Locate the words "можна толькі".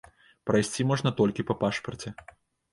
0.93-1.47